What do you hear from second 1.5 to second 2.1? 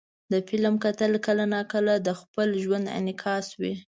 ناکله د